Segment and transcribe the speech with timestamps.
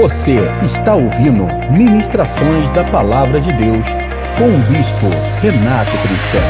[0.00, 3.84] Você está ouvindo Ministrações da Palavra de Deus
[4.38, 5.08] com o Bispo
[5.42, 6.40] Renato Trinchel.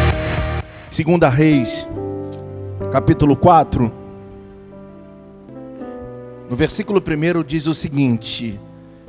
[0.90, 1.88] Segunda Reis,
[2.92, 3.90] capítulo 4.
[6.50, 8.60] No versículo 1 diz o seguinte: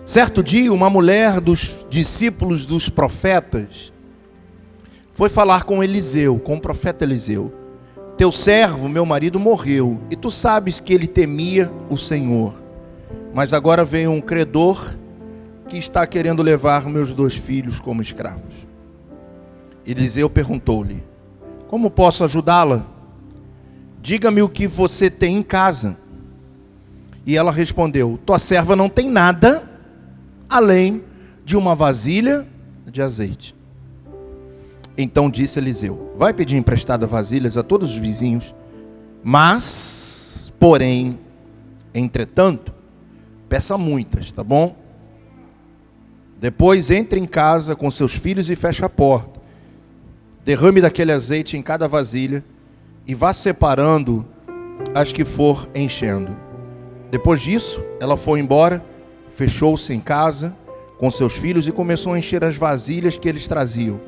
[0.05, 3.91] Certo dia, uma mulher dos discípulos dos profetas
[5.11, 7.51] foi falar com Eliseu, com o profeta Eliseu.
[8.15, 12.68] Teu servo, meu marido, morreu, e tu sabes que ele temia o Senhor.
[13.33, 14.93] Mas agora vem um credor
[15.67, 18.67] que está querendo levar meus dois filhos como escravos.
[19.85, 21.03] Eliseu perguntou-lhe:
[21.67, 22.85] Como posso ajudá-la?
[24.01, 25.97] Diga-me o que você tem em casa.
[27.25, 29.63] E ela respondeu: Tua serva não tem nada
[30.49, 31.03] além
[31.45, 32.47] de uma vasilha
[32.87, 33.55] de azeite.
[34.97, 38.55] Então disse Eliseu: Vai pedir emprestada vasilhas a todos os vizinhos,
[39.23, 41.19] mas, porém,
[41.93, 42.78] entretanto,
[43.49, 44.75] peça muitas, tá bom?
[46.39, 49.39] Depois entre em casa com seus filhos e feche a porta.
[50.45, 52.45] Derrame daquele azeite em cada vasilha
[53.05, 54.25] e vá separando
[54.93, 56.37] as que for enchendo.
[57.11, 58.85] Depois disso, ela foi embora,
[59.33, 60.55] fechou-se em casa
[60.97, 63.99] com seus filhos e começou a encher as vasilhas que eles traziam.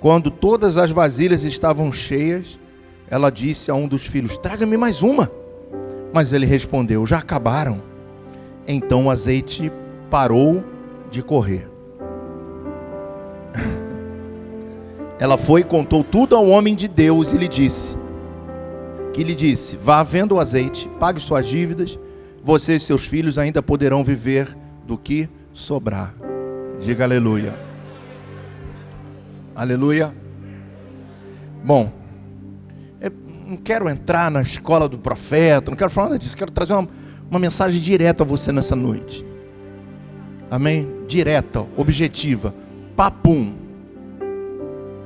[0.00, 2.58] Quando todas as vasilhas estavam cheias,
[3.10, 5.30] ela disse a um dos filhos: Traga-me mais uma.
[6.12, 7.87] Mas ele respondeu: Já acabaram.
[8.70, 9.72] Então o azeite
[10.10, 10.62] parou
[11.10, 11.66] de correr.
[15.18, 17.96] Ela foi e contou tudo ao homem de Deus e lhe disse:
[19.14, 21.98] Que lhe disse: Vá vendo o azeite, pague suas dívidas,
[22.44, 24.54] você e seus filhos ainda poderão viver
[24.86, 26.14] do que sobrar.
[26.78, 27.54] Diga aleluia.
[29.56, 30.14] Aleluia.
[31.64, 31.90] Bom,
[33.48, 36.86] não quero entrar na escola do profeta, não quero falar nada disso, quero trazer uma
[37.30, 39.24] uma mensagem direta a você nessa noite.
[40.50, 40.88] Amém?
[41.06, 42.54] Direta, objetiva.
[42.96, 43.54] Papum.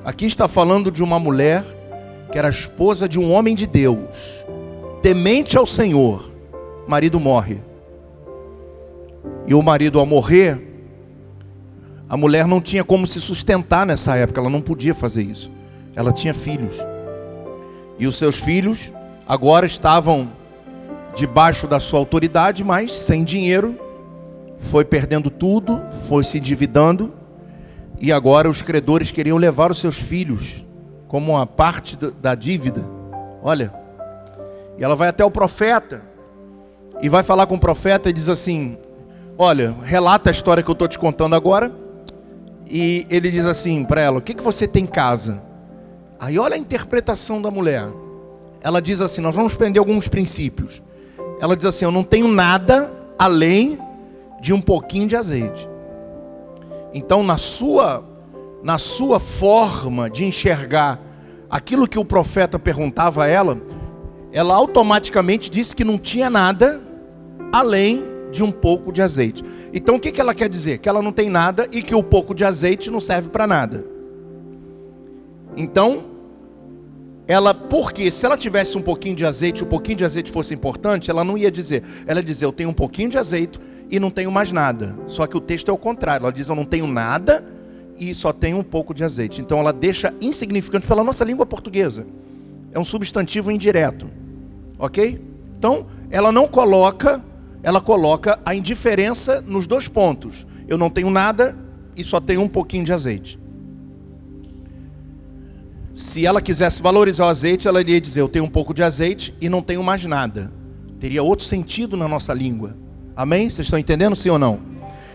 [0.05, 1.65] Aqui está falando de uma mulher
[2.31, 4.45] que era esposa de um homem de Deus,
[5.03, 6.31] temente ao Senhor.
[6.87, 7.61] Marido morre.
[9.47, 10.61] E o marido, ao morrer,
[12.09, 15.51] a mulher não tinha como se sustentar nessa época, ela não podia fazer isso.
[15.95, 16.77] Ela tinha filhos.
[17.99, 18.91] E os seus filhos
[19.27, 20.31] agora estavam
[21.15, 23.79] debaixo da sua autoridade, mas sem dinheiro,
[24.59, 27.13] foi perdendo tudo, foi se endividando,
[28.01, 30.65] e agora os credores queriam levar os seus filhos
[31.07, 32.83] como uma parte da dívida.
[33.43, 33.73] Olha,
[34.79, 36.03] e ela vai até o profeta
[37.01, 38.79] e vai falar com o profeta e diz assim:
[39.37, 41.71] Olha, relata a história que eu estou te contando agora.
[42.69, 45.43] E ele diz assim para ela: O que, que você tem em casa?
[46.19, 47.87] Aí olha a interpretação da mulher.
[48.61, 50.83] Ela diz assim: Nós vamos prender alguns princípios
[51.43, 53.77] ela diz assim: Eu não tenho nada além
[54.41, 55.69] de um pouquinho de azeite.
[56.95, 58.05] Então, na sua,
[58.63, 61.01] na sua forma de enxergar
[61.51, 63.61] aquilo que o profeta perguntava a ela,
[64.31, 66.81] ela automaticamente disse que não tinha nada
[67.53, 69.45] além de um pouco de azeite.
[69.75, 70.79] Então, o que, que ela quer dizer?
[70.79, 73.85] Que ela não tem nada e que o pouco de azeite não serve para nada.
[75.57, 76.05] Então,
[77.33, 81.11] ela, porque se ela tivesse um pouquinho de azeite, um pouquinho de azeite fosse importante,
[81.11, 81.83] ela não ia dizer.
[82.07, 83.59] Ela ia dizer, eu tenho um pouquinho de azeite
[83.91, 84.99] e não tenho mais nada.
[85.07, 86.25] Só que o texto é o contrário.
[86.25, 87.43] Ela diz, eu não tenho nada
[87.97, 89.41] e só tenho um pouco de azeite.
[89.41, 92.07] Então ela deixa insignificante pela nossa língua portuguesa.
[92.71, 94.11] É um substantivo indireto.
[94.79, 95.19] Ok?
[95.57, 97.25] Então, ela não coloca,
[97.63, 100.47] ela coloca a indiferença nos dois pontos.
[100.69, 101.57] Eu não tenho nada
[101.97, 103.42] e só tenho um pouquinho de azeite.
[105.95, 109.35] Se ela quisesse valorizar o azeite, ela iria dizer: Eu tenho um pouco de azeite
[109.41, 110.51] e não tenho mais nada.
[110.99, 112.75] Teria outro sentido na nossa língua.
[113.15, 113.51] Amém?
[113.51, 114.61] Vocês estão entendendo, sim ou não?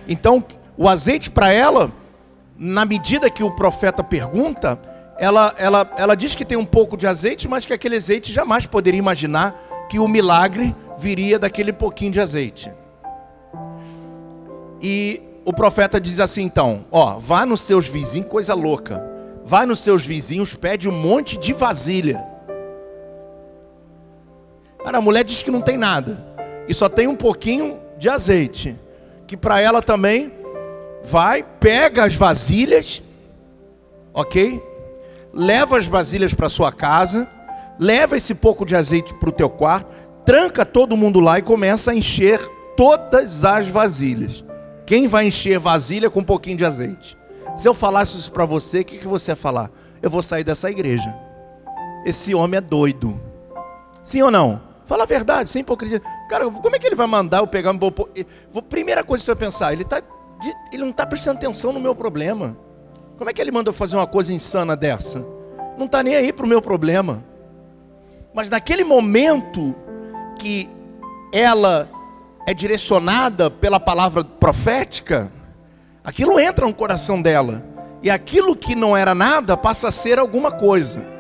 [0.08, 0.44] Então,
[0.78, 1.92] o azeite para ela,
[2.58, 4.80] na medida que o profeta pergunta,
[5.18, 8.68] ela, ela, ela diz que tem um pouco de azeite, mas que aquele azeite jamais
[8.68, 12.72] poderia imaginar que o milagre viria daquele pouquinho de azeite.
[14.80, 19.17] E o profeta diz assim então: Ó, vá nos seus vizinhos, coisa louca
[19.48, 22.22] vai nos seus vizinhos, pede um monte de vasilha.
[24.84, 26.22] Cara, a mulher diz que não tem nada
[26.68, 28.78] e só tem um pouquinho de azeite,
[29.26, 30.34] que para ela também
[31.02, 33.02] vai, pega as vasilhas,
[34.14, 34.62] ok?
[35.34, 37.26] Leva as vasilhas para sua casa,
[37.80, 39.90] leva esse pouco de azeite para o teu quarto,
[40.26, 42.46] tranca todo mundo lá e começa a encher
[42.76, 44.44] todas as vasilhas.
[44.86, 47.17] Quem vai encher vasilha com um pouquinho de azeite?
[47.58, 49.72] Se eu falasse isso para você, o que, que você ia falar?
[50.00, 51.14] Eu vou sair dessa igreja.
[52.06, 53.20] Esse homem é doido.
[54.04, 54.62] Sim ou não?
[54.86, 56.00] Fala a verdade, sem hipocrisia.
[56.30, 59.40] Cara, como é que ele vai mandar eu pegar um Primeira coisa que você vai
[59.40, 60.02] pensar, ele, tá,
[60.72, 62.56] ele não está prestando atenção no meu problema.
[63.18, 65.26] Como é que ele manda eu fazer uma coisa insana dessa?
[65.78, 67.24] Não está nem aí para o meu problema.
[68.36, 69.76] Mas naquele momento
[70.38, 70.70] que
[71.34, 71.90] ela
[72.46, 75.32] é direcionada pela palavra profética,
[76.08, 77.62] aquilo entra no coração dela.
[78.02, 81.18] E aquilo que não era nada passa a ser alguma coisa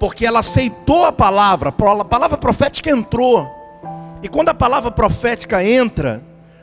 [0.00, 3.46] porque ela aceitou a palavra, a palavra profética entrou.
[4.22, 6.22] E quando a palavra profética entra,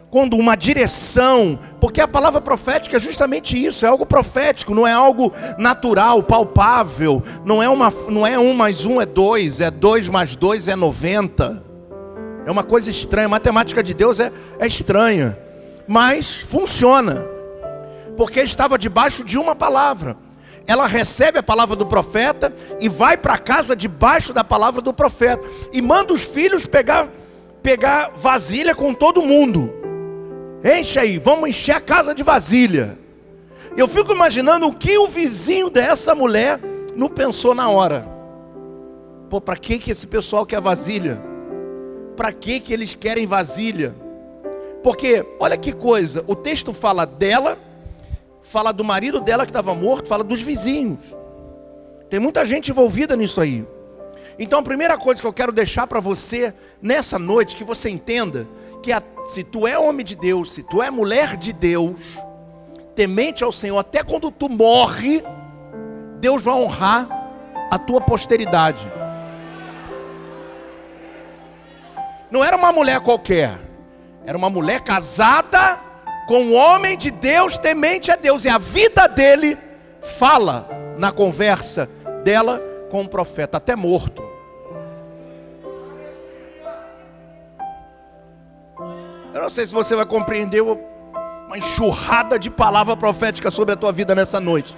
[0.09, 4.91] quando uma direção, porque a palavra profética é justamente isso, é algo profético, não é
[4.91, 10.09] algo natural, palpável, não é, uma, não é um mais um é dois, é dois
[10.09, 11.63] mais dois é noventa.
[12.43, 15.37] É uma coisa estranha, a matemática de Deus é, é estranha,
[15.87, 17.25] mas funciona,
[18.15, 20.17] porque estava debaixo de uma palavra
[20.67, 25.41] ela recebe a palavra do profeta e vai para casa debaixo da palavra do profeta
[25.71, 27.09] e manda os filhos pegar
[27.63, 29.73] pegar vasilha com todo mundo.
[30.63, 32.97] Enche aí, vamos encher a casa de vasilha.
[33.75, 36.59] Eu fico imaginando o que o vizinho dessa mulher
[36.95, 38.07] não pensou na hora.
[39.29, 41.21] Pô, para que que esse pessoal quer vasilha?
[42.15, 43.95] Para que que eles querem vasilha?
[44.83, 47.57] Porque olha que coisa, o texto fala dela
[48.47, 51.15] fala do marido dela que estava morto, fala dos vizinhos.
[52.09, 53.67] Tem muita gente envolvida nisso aí.
[54.39, 58.47] Então a primeira coisa que eu quero deixar para você nessa noite, que você entenda
[58.81, 62.17] que a, se tu é homem de Deus, se tu é mulher de Deus,
[62.95, 65.21] temente ao Senhor, até quando tu morre,
[66.21, 67.09] Deus vai honrar
[67.69, 68.89] a tua posteridade.
[72.31, 73.59] Não era uma mulher qualquer,
[74.27, 75.79] era uma mulher casada
[76.27, 79.57] com um homem de Deus, temente a Deus, e a vida dele
[80.01, 81.89] fala na conversa
[82.25, 84.21] dela com o profeta, até morto.
[89.33, 93.93] Eu não sei se você vai compreender uma enxurrada de palavra profética sobre a tua
[93.93, 94.77] vida nessa noite.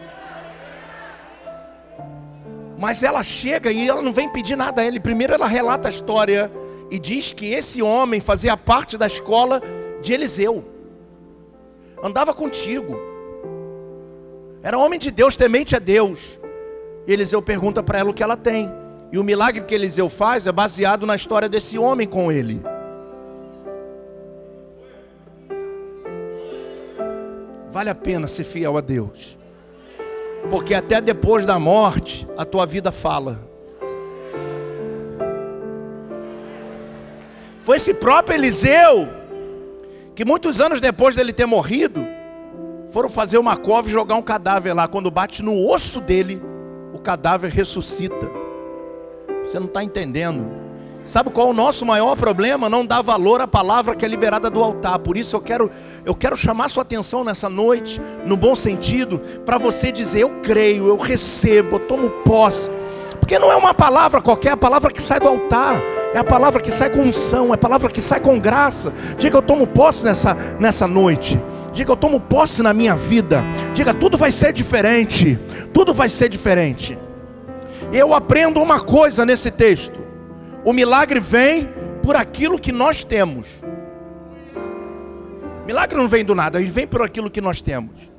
[2.78, 5.00] Mas ela chega e ela não vem pedir nada a ele.
[5.00, 6.52] Primeiro ela relata a história
[6.92, 9.62] e diz que esse homem fazia parte da escola
[10.02, 10.80] de Eliseu
[12.04, 13.00] andava contigo,
[14.62, 16.40] era homem de Deus, temente a Deus.
[17.08, 18.70] E Eliseu pergunta para ela o que ela tem.
[19.12, 22.62] E o milagre que Eliseu faz é baseado na história desse homem com ele.
[27.72, 29.38] Vale a pena ser fiel a Deus.
[30.50, 33.49] Porque até depois da morte, a tua vida fala.
[37.70, 39.08] Foi esse próprio Eliseu
[40.16, 42.04] que muitos anos depois dele ter morrido,
[42.90, 44.88] foram fazer uma cova e jogar um cadáver lá.
[44.88, 46.42] Quando bate no osso dele,
[46.92, 48.28] o cadáver ressuscita.
[49.46, 50.52] Você não está entendendo.
[51.06, 52.68] Sabe qual é o nosso maior problema?
[52.68, 54.98] Não dar valor à palavra que é liberada do altar.
[54.98, 55.70] Por isso eu quero,
[56.04, 60.88] eu quero chamar sua atenção nessa noite, no bom sentido, para você dizer: eu creio,
[60.88, 62.68] eu recebo, eu tomo posse.
[63.20, 65.80] Porque não é uma palavra qualquer, é a palavra que sai do altar.
[66.14, 68.92] É a palavra que sai com unção, é a palavra que sai com graça.
[69.18, 71.40] Diga eu tomo posse nessa, nessa noite.
[71.72, 73.44] Diga eu tomo posse na minha vida.
[73.74, 75.38] Diga tudo vai ser diferente.
[75.72, 76.98] Tudo vai ser diferente.
[77.94, 80.00] Eu aprendo uma coisa nesse texto.
[80.66, 81.70] O milagre vem
[82.02, 83.64] por aquilo que nós temos.
[85.66, 88.12] Milagre não vem do nada, ele vem por aquilo que nós temos.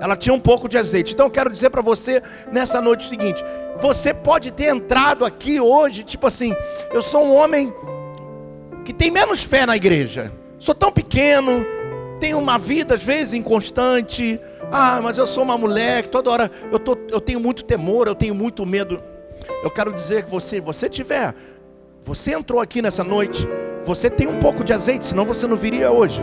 [0.00, 1.14] Ela tinha um pouco de azeite.
[1.14, 2.22] Então eu quero dizer para você
[2.52, 3.42] nessa noite o seguinte:
[3.80, 6.54] você pode ter entrado aqui hoje, tipo assim,
[6.92, 7.72] eu sou um homem
[8.84, 10.32] que tem menos fé na igreja.
[10.58, 11.64] Sou tão pequeno,
[12.18, 14.40] tenho uma vida às vezes inconstante.
[14.70, 18.08] Ah, mas eu sou uma mulher que toda hora eu, tô, eu tenho muito temor,
[18.08, 19.02] eu tenho muito medo.
[19.62, 21.34] Eu quero dizer que você, você tiver,
[22.02, 23.48] você entrou aqui nessa noite,
[23.84, 26.20] você tem um pouco de azeite, senão você não viria hoje.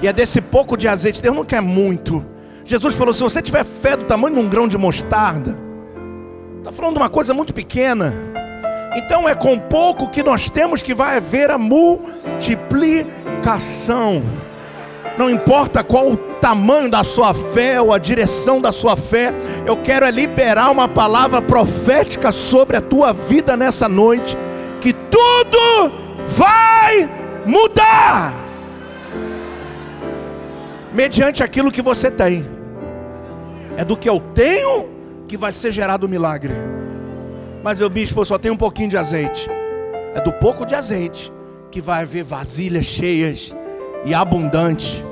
[0.00, 2.24] E é desse pouco de azeite, Deus não quer muito.
[2.64, 5.58] Jesus falou: se você tiver fé do tamanho de um grão de mostarda,
[6.62, 8.14] Está falando de uma coisa muito pequena.
[8.94, 14.22] Então é com pouco que nós temos que vai haver a multiplicação.
[15.18, 19.34] Não importa qual o tamanho da sua fé ou a direção da sua fé,
[19.66, 24.38] eu quero é liberar uma palavra profética sobre a tua vida nessa noite,
[24.80, 25.90] que tudo
[26.28, 27.10] vai
[27.44, 28.36] mudar
[30.92, 32.46] mediante aquilo que você tem.
[33.76, 34.91] É do que eu tenho
[35.32, 36.52] que vai ser gerado o milagre.
[37.64, 39.48] Mas o bispo, eu só tem um pouquinho de azeite.
[40.14, 41.32] É do pouco de azeite
[41.70, 43.56] que vai haver vasilhas cheias
[44.04, 45.02] e abundantes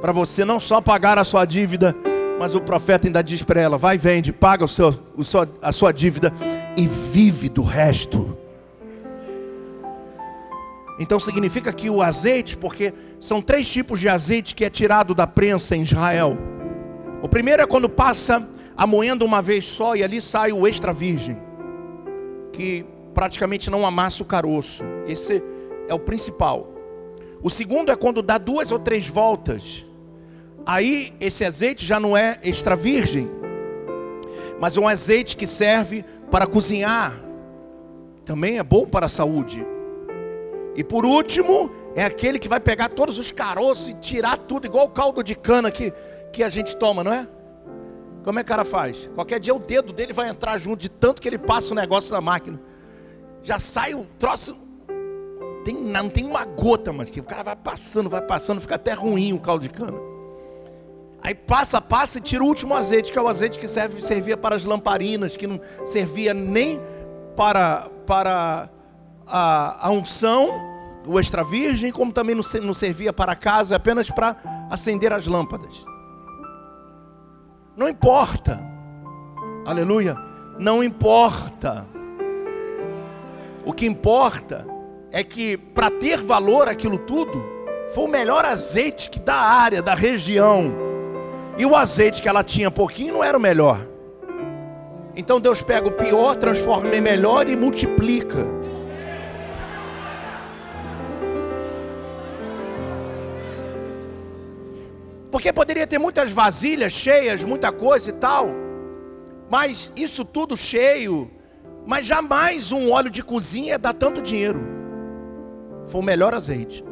[0.00, 1.94] para você não só pagar a sua dívida,
[2.40, 5.70] Mas o profeta ainda diz para ela: vai, vende, paga o seu, o seu, a
[5.70, 6.32] sua dívida
[6.76, 8.36] e vive do resto.
[10.98, 15.28] Então significa que o azeite, porque são três tipos de azeite que é tirado da
[15.28, 16.36] prensa em Israel.
[17.22, 18.44] O primeiro é quando passa
[18.76, 21.38] amoendo uma vez só e ali sai o extra virgem,
[22.52, 24.84] que praticamente não amassa o caroço.
[25.06, 25.42] Esse
[25.88, 26.68] é o principal.
[27.42, 29.84] O segundo é quando dá duas ou três voltas.
[30.64, 33.28] Aí esse azeite já não é extra virgem,
[34.60, 37.12] mas é um azeite que serve para cozinhar.
[38.24, 39.66] Também é bom para a saúde.
[40.76, 44.86] E por último, é aquele que vai pegar todos os caroços e tirar tudo, igual
[44.86, 45.92] o caldo de cana que,
[46.32, 47.28] que a gente toma, não é?
[48.24, 49.10] Como é que o cara faz?
[49.14, 52.12] Qualquer dia o dedo dele vai entrar junto, de tanto que ele passa o negócio
[52.12, 52.60] na máquina.
[53.42, 54.58] Já sai o troço.
[55.64, 58.92] Tem, não tem uma gota, mas que o cara vai passando, vai passando, fica até
[58.92, 59.98] ruim o caldo de cana.
[61.22, 64.36] Aí passa, passa e tira o último azeite, que é o azeite que serve, servia
[64.36, 66.80] para as lamparinas, que não servia nem
[67.36, 68.68] para, para
[69.26, 70.50] a, a unção,
[71.06, 74.36] o extra virgem, como também não, não servia para a casa, apenas para
[74.68, 75.91] acender as lâmpadas.
[77.74, 78.60] Não importa,
[79.64, 80.14] aleluia,
[80.58, 81.86] não importa.
[83.64, 84.66] O que importa
[85.10, 87.42] é que para ter valor aquilo tudo,
[87.94, 90.74] foi o melhor azeite que da área, da região.
[91.56, 93.86] E o azeite que ela tinha pouquinho não era o melhor.
[95.14, 98.44] Então Deus pega o pior, transforma em melhor e multiplica.
[105.42, 108.48] Porque poderia ter muitas vasilhas cheias, muita coisa e tal.
[109.50, 111.28] Mas isso tudo cheio,
[111.84, 114.62] mas jamais um óleo de cozinha dá tanto dinheiro.
[115.88, 116.84] Foi o melhor azeite.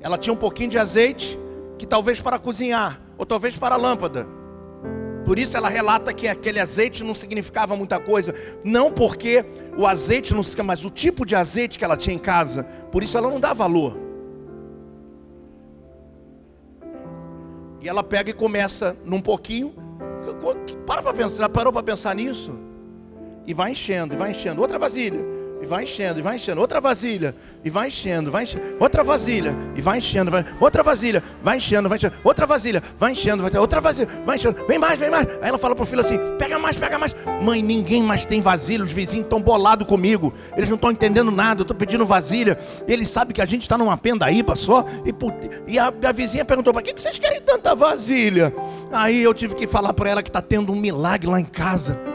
[0.00, 1.38] Ela tinha um pouquinho de azeite
[1.78, 4.26] que talvez para cozinhar, ou talvez para lâmpada.
[5.24, 9.44] Por isso ela relata que aquele azeite não significava muita coisa, não porque
[9.78, 13.00] o azeite não significa, mas o tipo de azeite que ela tinha em casa, por
[13.00, 14.01] isso ela não dá valor.
[17.82, 19.74] E ela pega e começa num pouquinho.
[20.86, 22.56] Para para pensar, parou para pensar nisso?
[23.46, 24.60] E vai enchendo, e vai enchendo.
[24.60, 25.18] Outra vasilha
[25.62, 29.56] e vai enchendo, e vai enchendo, outra vasilha, e vai enchendo, vai enchendo, outra vasilha,
[29.76, 33.56] e vai enchendo, vai, outra vasilha, vai enchendo, vai enchendo, outra vasilha, vai enchendo, vai,
[33.56, 35.24] outra vasilha, vai enchendo, vem mais, vem mais.
[35.40, 37.14] Aí ela fala pro filho assim: pega mais, pega mais.
[37.40, 41.60] Mãe, ninguém mais tem vasilha, os vizinhos estão bolados comigo, eles não estão entendendo nada,
[41.60, 45.78] eu estou pedindo vasilha, eles sabem que a gente está numa pendaíba só, e, e
[45.78, 48.52] a, a, vizinha perguntou: para que, que vocês querem tanta vasilha?
[48.90, 52.11] Aí eu tive que falar para ela que está tendo um milagre lá em casa.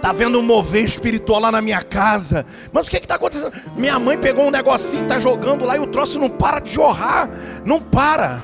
[0.00, 2.46] Está vendo um mover espiritual lá na minha casa.
[2.72, 3.52] Mas o que está acontecendo?
[3.76, 7.28] Minha mãe pegou um negocinho, está jogando lá e o troço não para de jorrar.
[7.66, 8.42] Não para.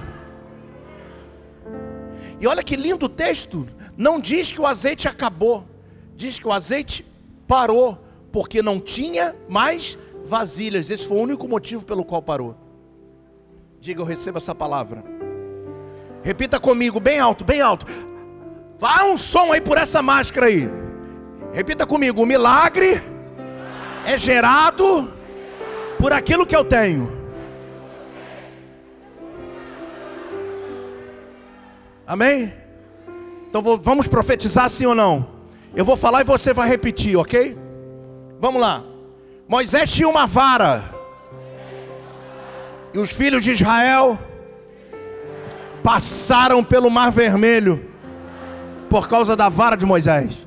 [2.39, 3.67] E olha que lindo o texto.
[3.97, 5.65] Não diz que o azeite acabou.
[6.15, 7.07] Diz que o azeite
[7.49, 8.05] parou.
[8.31, 10.91] Porque não tinha mais vasilhas.
[10.91, 12.55] Esse foi o único motivo pelo qual parou.
[13.81, 15.03] Diga, eu recebo essa palavra.
[16.23, 17.87] Repita comigo, bem alto, bem alto.
[18.79, 20.69] Vá um som aí por essa máscara aí.
[21.57, 23.03] Repita comigo: o milagre
[24.05, 25.11] é gerado
[25.99, 27.11] por aquilo que eu tenho.
[32.07, 32.53] Amém?
[33.49, 35.27] Então vamos profetizar sim ou não?
[35.75, 37.57] Eu vou falar e você vai repetir, ok?
[38.39, 38.85] Vamos lá.
[39.49, 40.95] Moisés tinha uma vara.
[42.93, 44.19] E os filhos de Israel
[45.83, 47.83] passaram pelo mar vermelho
[48.91, 50.46] por causa da vara de Moisés.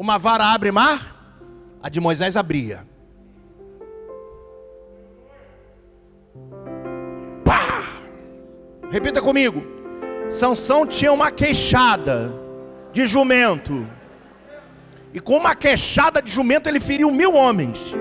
[0.00, 1.14] Uma vara abre mar,
[1.82, 2.86] a de Moisés abria.
[7.44, 7.82] Pá!
[8.90, 9.62] Repita comigo.
[10.30, 12.32] Sansão tinha uma queixada
[12.94, 13.86] de jumento.
[15.12, 17.92] E com uma queixada de jumento ele feriu mil homens.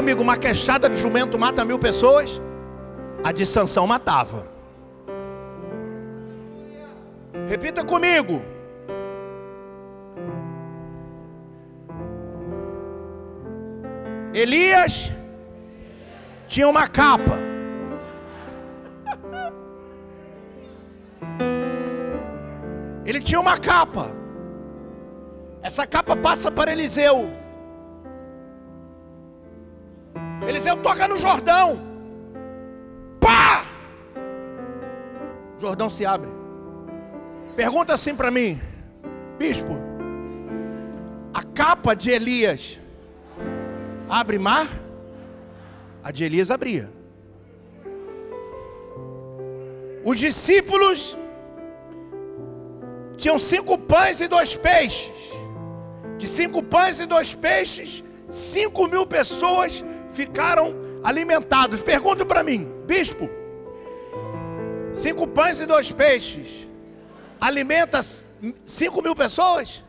[0.00, 2.40] Comigo: uma queixada de jumento mata mil pessoas,
[3.22, 4.46] a de Sansão matava.
[7.46, 8.42] Repita comigo.
[14.32, 15.12] Elias
[16.46, 17.36] tinha uma capa.
[23.04, 24.06] Ele tinha uma capa.
[25.60, 27.39] Essa capa passa para Eliseu.
[30.50, 31.80] Eliseu toca no Jordão.
[33.20, 33.64] Pá!
[35.56, 36.28] O Jordão se abre.
[37.54, 38.60] Pergunta assim para mim,
[39.38, 39.78] bispo:
[41.32, 42.80] a capa de Elias
[44.08, 44.68] abre mar?
[46.02, 46.90] A de Elias abria.
[50.04, 51.16] Os discípulos
[53.16, 55.30] tinham cinco pães e dois peixes.
[56.18, 61.80] De cinco pães e dois peixes, cinco mil pessoas ficaram alimentados.
[61.80, 63.28] Pergunta para mim, bispo:
[64.92, 66.68] cinco pães e dois peixes
[67.40, 68.00] alimenta
[68.64, 69.84] cinco mil pessoas?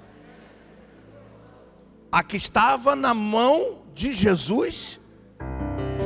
[2.12, 5.00] A que estava na mão de Jesus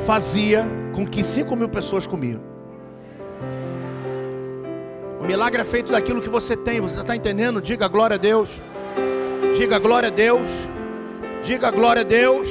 [0.04, 2.40] fazia com que cinco mil pessoas comiam.
[5.20, 7.60] O milagre é feito daquilo que você tem, você está entendendo?
[7.60, 8.60] Diga glória a Deus.
[9.56, 10.48] Diga glória a Deus.
[11.42, 12.48] Diga glória a Deus.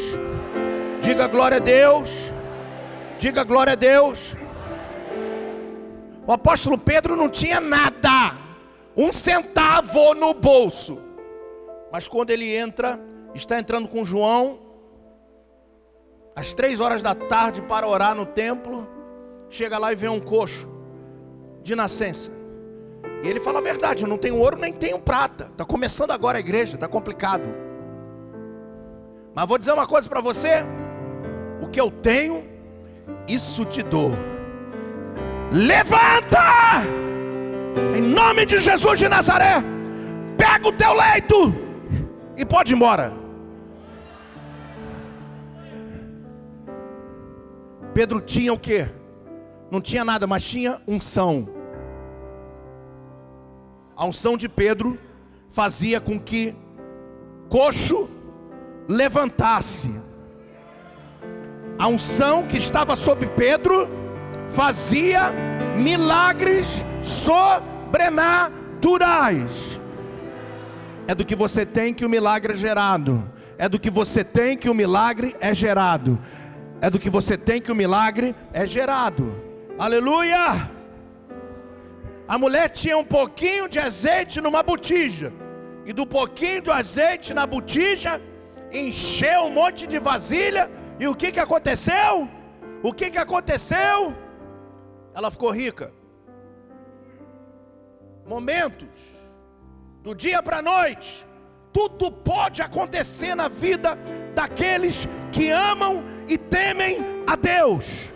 [1.06, 2.34] Diga glória a Deus.
[3.20, 4.36] Diga glória a Deus.
[6.26, 8.34] O apóstolo Pedro não tinha nada,
[8.98, 11.00] um centavo no bolso.
[11.92, 13.00] Mas quando ele entra,
[13.36, 14.60] está entrando com João,
[16.36, 18.90] às três horas da tarde para orar no templo,
[19.48, 20.68] chega lá e vê um coxo
[21.62, 22.32] de nascença.
[23.22, 25.50] E ele fala a verdade: eu não tenho ouro nem tenho prata.
[25.52, 27.46] Está começando agora a igreja, está complicado.
[29.36, 30.66] Mas vou dizer uma coisa para você:
[31.62, 32.44] o que eu tenho,
[33.28, 34.12] isso te dou.
[35.52, 36.84] Levanta!
[37.96, 39.56] Em nome de Jesus de Nazaré,
[40.38, 41.54] pega o teu leito
[42.38, 43.12] e pode ir embora.
[47.94, 48.86] Pedro tinha o que?
[49.72, 51.48] Não tinha nada, mas tinha unção.
[53.96, 55.00] A unção de Pedro
[55.50, 56.54] fazia com que
[57.50, 58.10] coxo
[58.88, 59.90] levantasse.
[61.78, 63.90] A unção que estava sobre Pedro
[64.48, 65.30] fazia
[65.76, 69.82] milagres sobrenaturais.
[71.08, 73.30] É do que você tem que o milagre é gerado.
[73.58, 76.18] É do que você tem que o milagre é gerado.
[76.80, 79.36] É do que você tem que o milagre é gerado.
[79.78, 80.72] Aleluia!
[82.28, 85.34] A mulher tinha um pouquinho de azeite numa botija.
[85.86, 88.20] E do pouquinho de azeite na botija,
[88.72, 90.70] encheu um monte de vasilha.
[91.00, 92.30] E o que, que aconteceu?
[92.82, 94.16] O que, que aconteceu?
[95.14, 95.92] Ela ficou rica.
[98.26, 98.88] Momentos,
[100.02, 101.26] do dia para a noite,
[101.74, 103.98] tudo pode acontecer na vida
[104.34, 108.12] daqueles que amam e temem a Deus.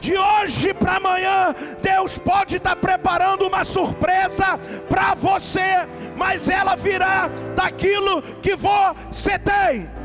[0.00, 4.58] De hoje para amanhã, Deus pode estar preparando uma surpresa
[4.88, 5.86] para você,
[6.16, 9.99] mas ela virá daquilo que você tem.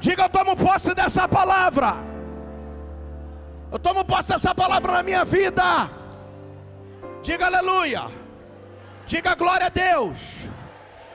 [0.00, 1.96] Diga, eu tomo posse dessa palavra.
[3.70, 5.90] Eu tomo posse dessa palavra na minha vida.
[7.22, 8.04] Diga aleluia.
[9.06, 10.50] Diga glória a Deus.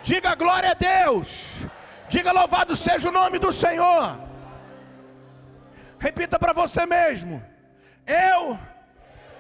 [0.04, 1.66] Diga glória a Deus.
[2.10, 4.20] Diga louvado seja o nome do Senhor.
[5.98, 7.42] Repita para você mesmo.
[8.06, 8.60] Eu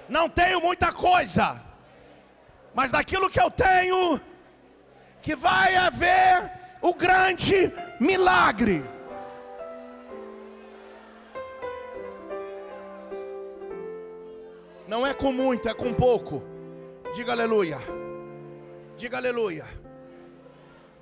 [0.08, 1.62] não tenho muita coisa,
[2.74, 4.20] mas daquilo que eu tenho,
[5.22, 6.50] que vai haver
[6.82, 8.93] o grande milagre.
[14.94, 16.44] Não é com muito, é com pouco.
[17.16, 17.80] Diga aleluia.
[18.96, 19.66] Diga aleluia.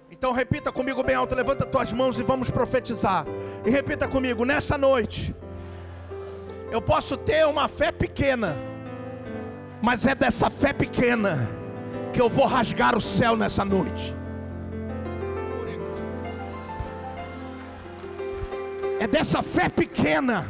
[0.10, 3.26] Então repita comigo bem alto, levanta tuas mãos e vamos profetizar.
[3.66, 5.36] E repita comigo, nessa noite
[6.72, 8.56] eu posso ter uma fé pequena,
[9.82, 11.52] mas é dessa fé pequena
[12.14, 14.16] que eu vou rasgar o céu nessa noite.
[19.02, 20.48] É dessa fé pequena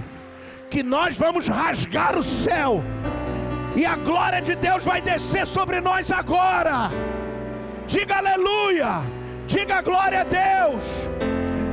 [0.69, 2.83] que nós vamos rasgar o céu,
[3.75, 6.89] e a glória de Deus vai descer sobre nós agora.
[7.87, 9.01] Diga aleluia,
[9.47, 11.07] diga glória a Deus.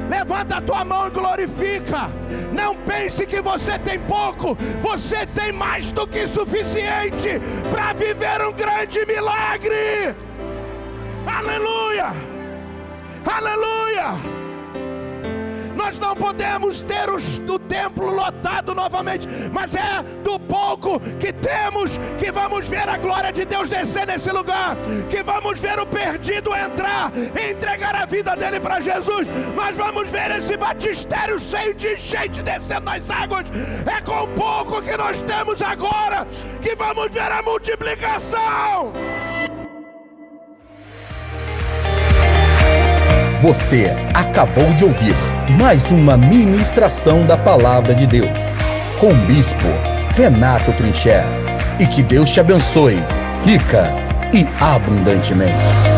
[0.08, 2.08] Levanta a tua mão e glorifica.
[2.52, 8.52] Não pense que você tem pouco, você tem mais do que suficiente para viver um
[8.52, 10.16] grande milagre.
[11.26, 12.06] Aleluia!
[13.26, 14.47] Aleluia!
[15.78, 21.96] Nós não podemos ter os, o templo lotado novamente, mas é do pouco que temos
[22.18, 24.76] que vamos ver a glória de Deus descer nesse lugar,
[25.08, 29.28] que vamos ver o perdido entrar e entregar a vida dele para Jesus.
[29.54, 33.46] Nós vamos ver esse batistério cheio de gente descendo nas águas.
[33.86, 36.26] É com pouco que nós temos agora
[36.60, 38.92] que vamos ver a multiplicação.
[43.40, 45.14] Você acabou de ouvir
[45.60, 48.52] mais uma ministração da Palavra de Deus
[48.98, 49.68] com o Bispo
[50.16, 51.22] Renato Trincher.
[51.78, 52.98] E que Deus te abençoe,
[53.44, 53.94] rica
[54.34, 55.97] e abundantemente.